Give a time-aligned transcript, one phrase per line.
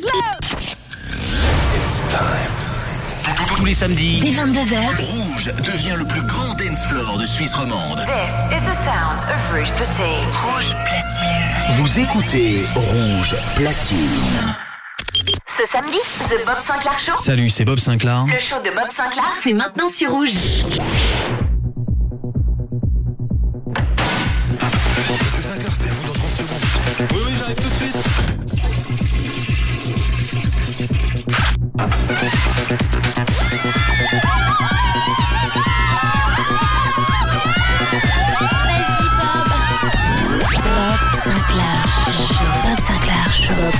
[0.00, 0.06] It's
[2.08, 2.54] time.
[3.56, 7.98] Tous les samedis, Dès 22h, Rouge devient le plus grand dance floor de Suisse romande.
[8.06, 10.24] This is the sound of Rouge Platine.
[10.44, 11.74] Rouge Platine.
[11.78, 14.54] Vous écoutez Rouge Platine.
[15.46, 17.16] Ce samedi, The Bob Sinclair Show.
[17.20, 18.24] Salut, c'est Bob Sinclair.
[18.26, 20.36] Le show de Bob Sinclair, c'est maintenant sur Rouge.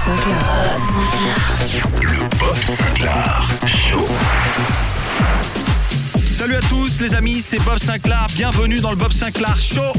[0.09, 0.15] Le
[2.39, 4.09] Bob Sinclair Show.
[6.33, 8.27] Salut à tous les amis, c'est Bob Sinclair.
[8.35, 9.93] Bienvenue dans le Bob Sinclair Show.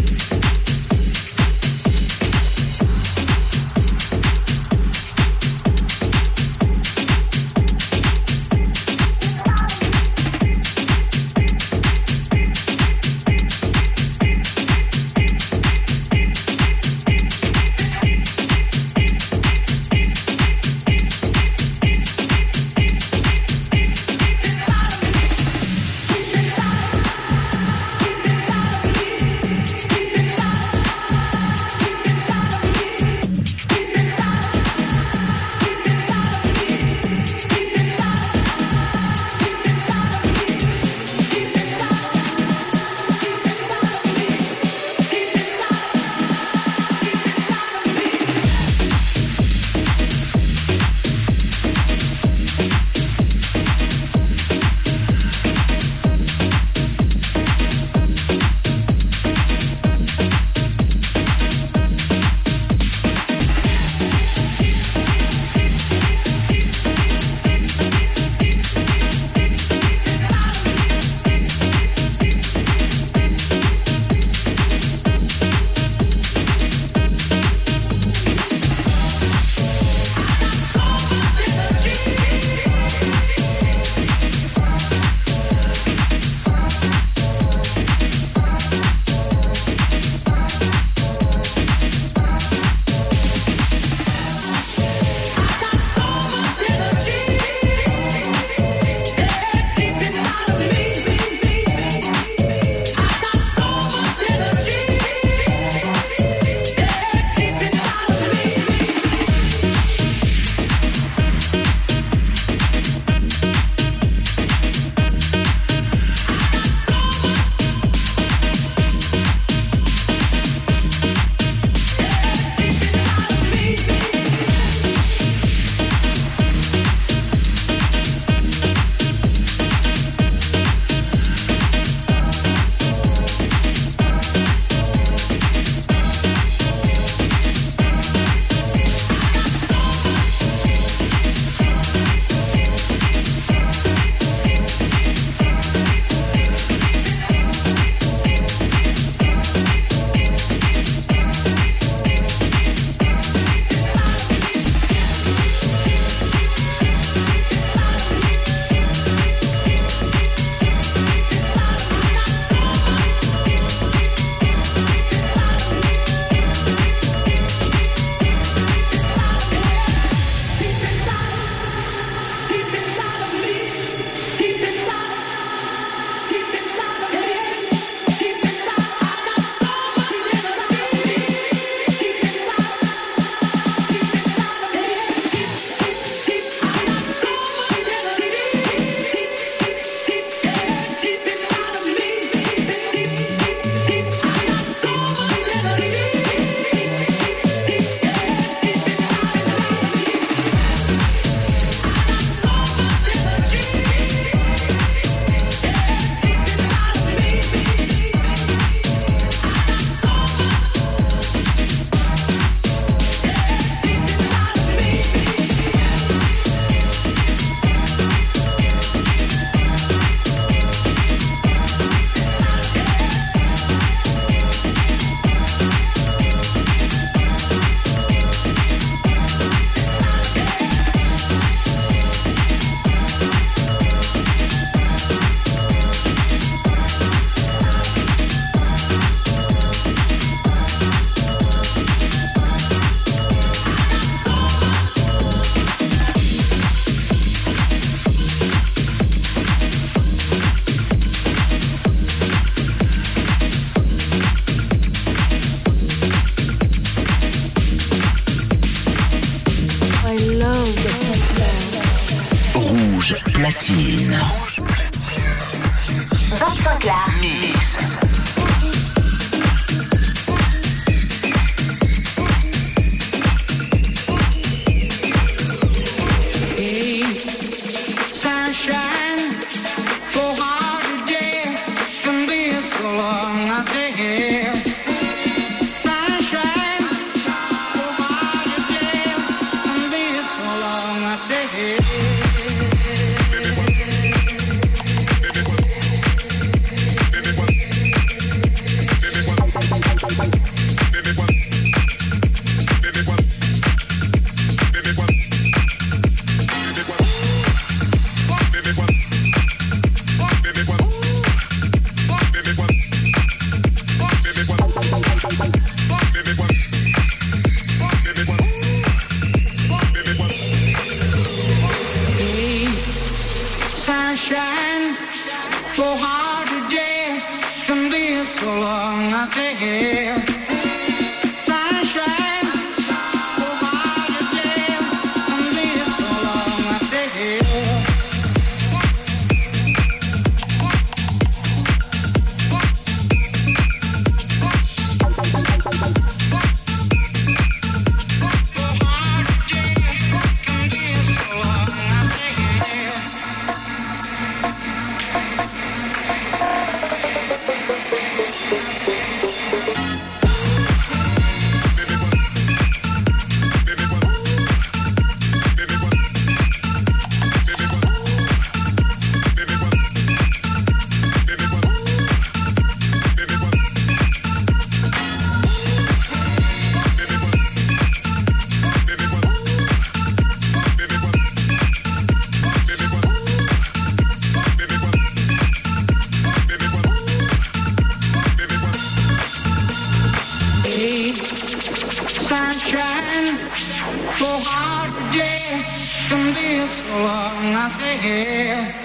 [396.68, 398.76] so long I stay here.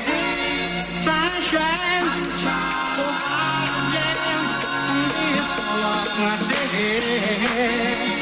[1.00, 2.06] Sunshine,
[3.02, 3.16] oh,
[3.68, 8.13] I'm here so long I stay here.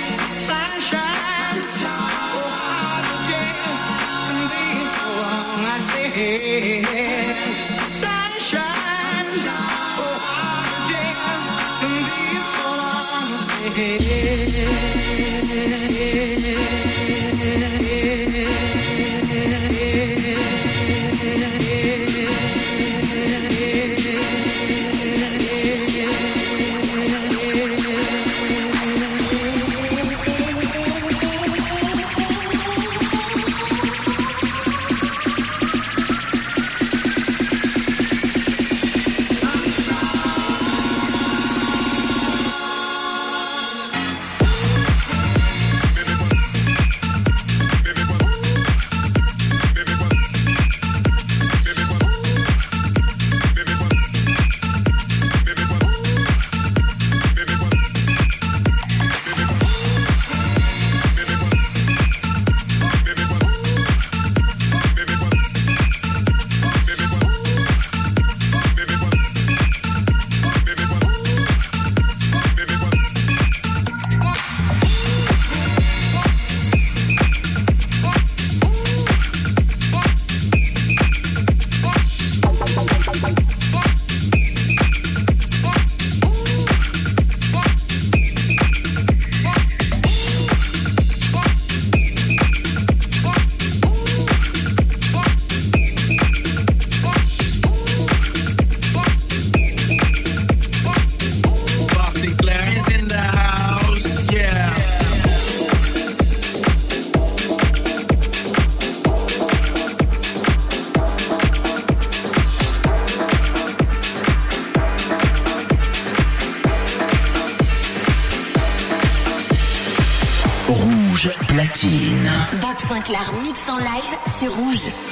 [123.13, 125.12] Clark mix en live sur Rouge.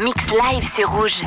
[0.00, 1.22] Mix live, c'est rouge.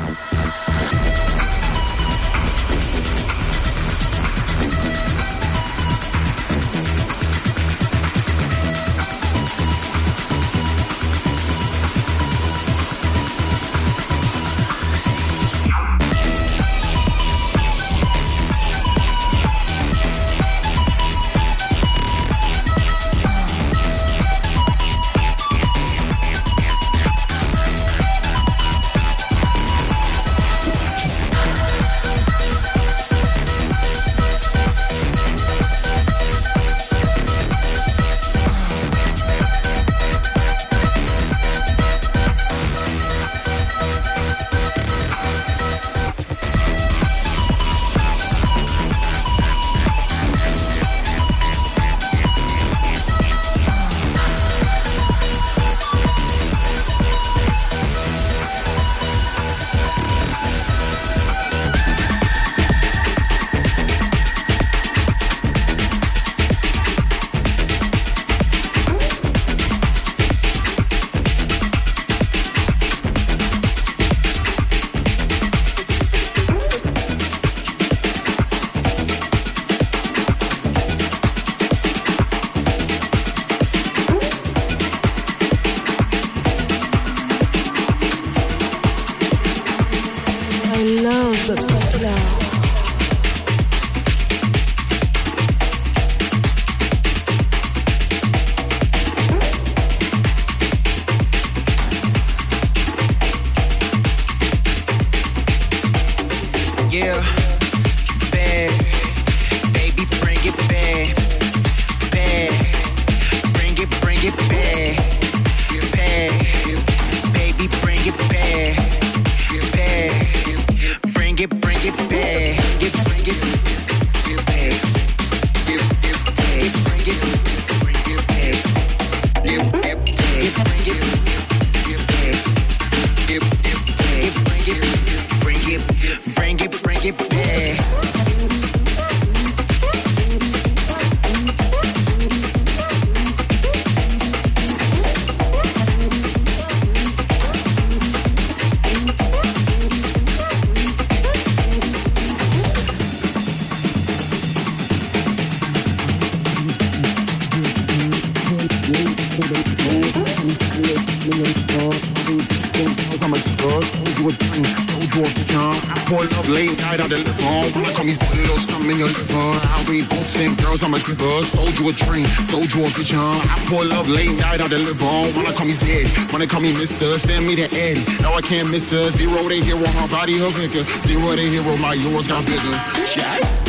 [173.68, 175.34] Pull up late night, I deliver on.
[175.36, 178.04] Wanna call me Zed, wanna call me Mister, send me the Eddie.
[178.22, 179.10] Now I can't miss her.
[179.10, 180.84] Zero, they hero, her body, her vicar.
[181.02, 183.67] Zero, they hero, my yours got bigger.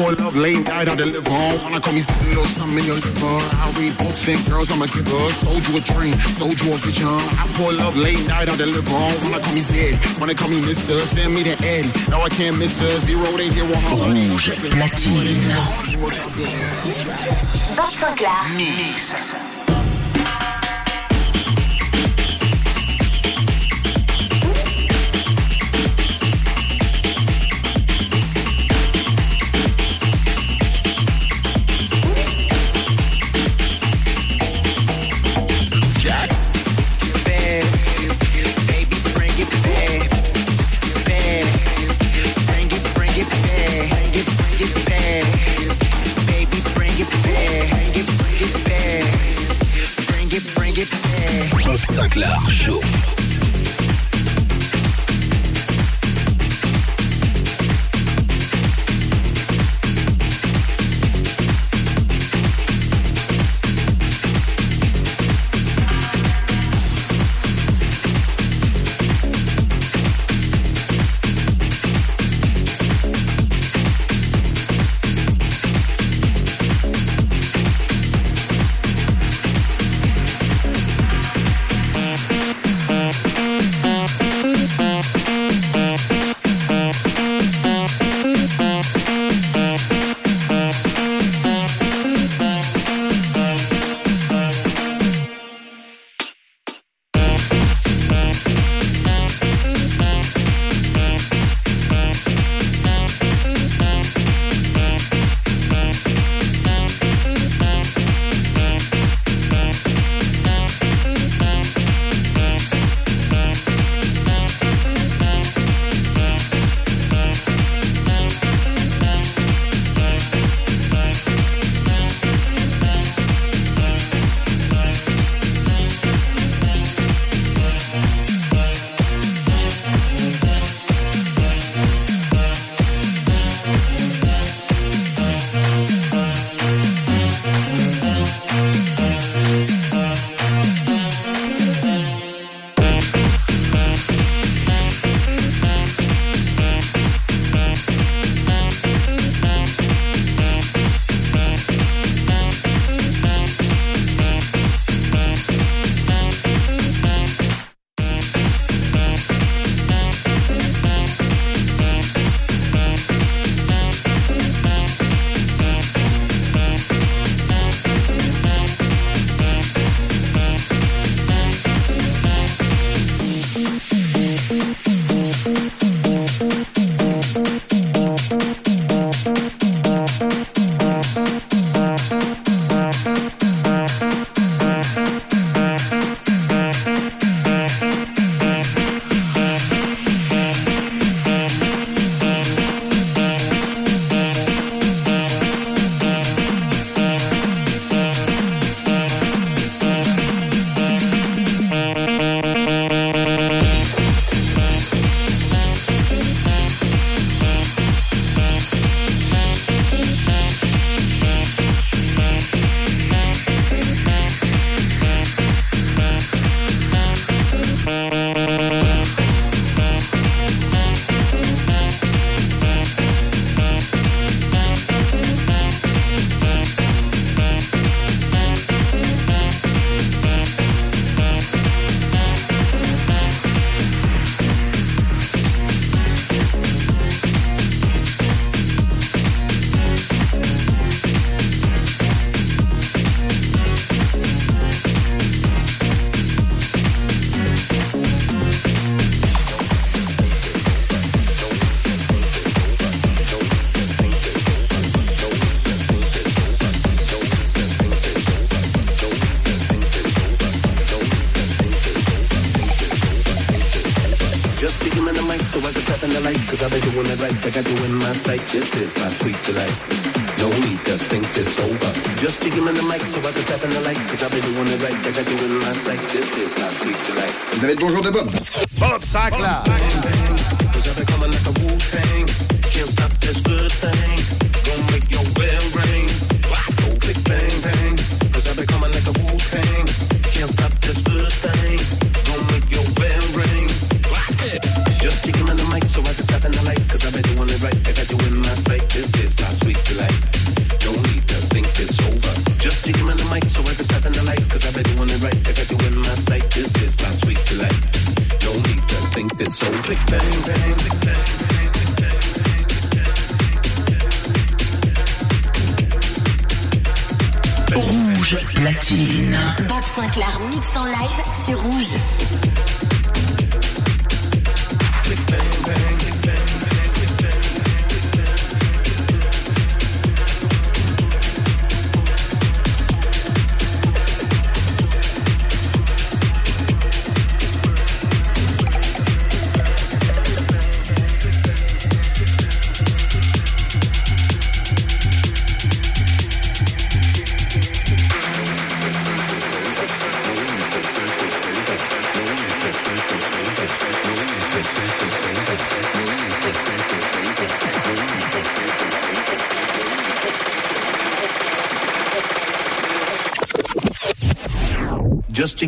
[0.00, 0.30] Shot.
[4.48, 5.30] girls, I'ma give her.
[5.32, 7.08] Sold you a dream, sold you a vision.
[7.08, 9.14] I pull up late night, I deliver on.
[9.22, 11.92] Wanna call me Zed, wanna call me Mister, send me the Eddie.
[12.10, 12.98] Now I can't miss her.
[12.98, 15.40] Zero, they hear what Rouge, platine.
[17.76, 18.56] Bob Sinclair.
[18.56, 19.39] Mix.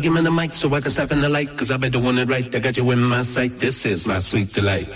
[0.03, 1.55] give me the mic so I can step in the light.
[1.57, 2.53] Cause I've been doing it right.
[2.53, 3.51] I got you in my sight.
[3.59, 4.89] This is my sweet delight.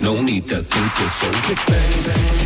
[0.00, 2.45] No need to think it's so Bang.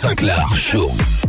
[0.00, 1.19] Sinclair Show.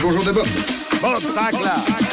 [0.00, 0.46] Bonjour de Bob.
[1.00, 2.03] Bob Sinclair.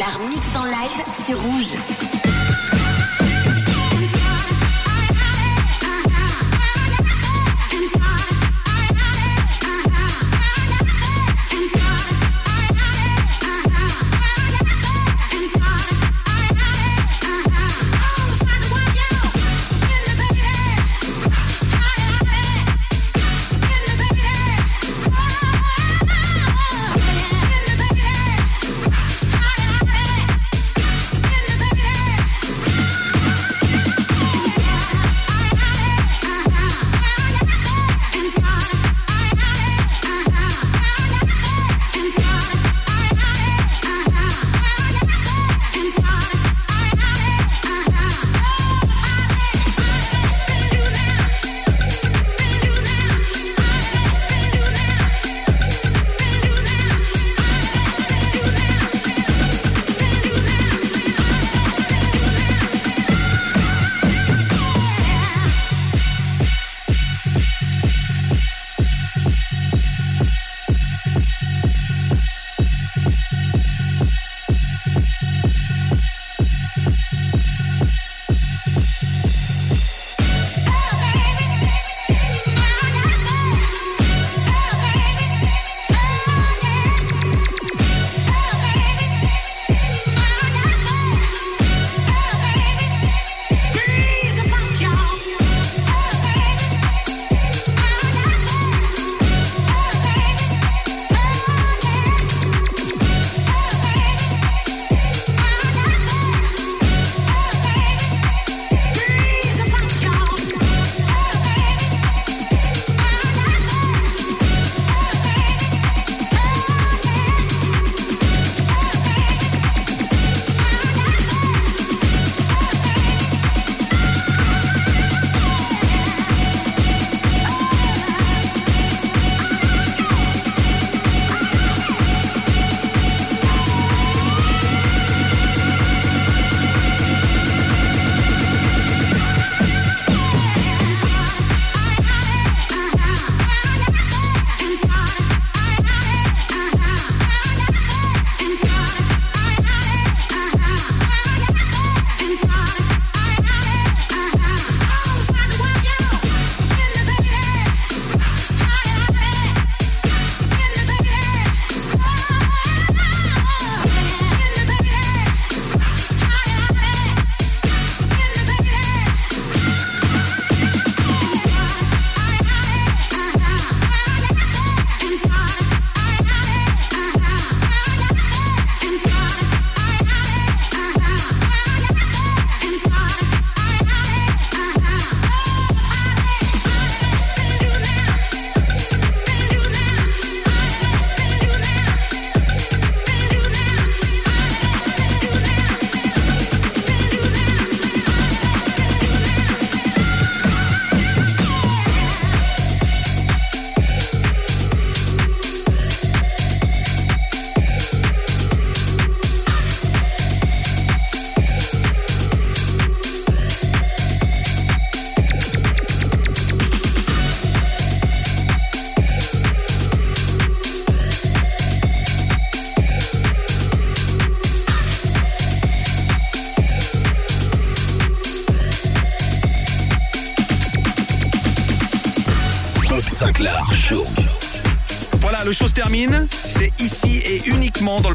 [0.00, 1.99] Sinclair mix en live sur Rouge.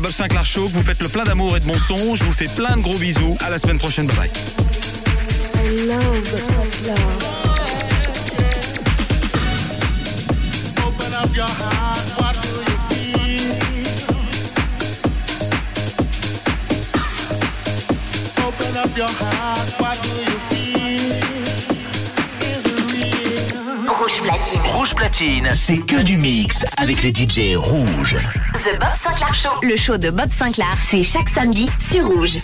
[0.06, 2.14] Bob Sinclair Show que vous faites le plein d'amour et de bon son.
[2.14, 3.36] Je vous fais plein de gros bisous.
[3.43, 4.06] À la semaine prochaine.
[4.06, 4.30] Bye bye.
[5.56, 6.95] I love Bob Sinclair.
[10.86, 13.56] Open up your heart, what do you feel?
[18.47, 21.16] Open up your heart, what do you feel?
[22.43, 23.89] Is it real?
[23.91, 24.62] Rouge platine.
[24.66, 28.18] Rouge platine, c'est que du mix avec les DJ rouges.
[28.64, 28.95] The Bob
[29.61, 32.39] Le show de Bob Sinclair, c'est chaque samedi sur Rouge.